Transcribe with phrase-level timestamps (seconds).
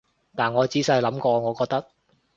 [0.35, 1.85] 但我仔細諗過，我覺得